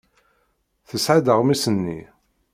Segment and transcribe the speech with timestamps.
[0.89, 1.99] Tesɣa-d aɣmis-nni.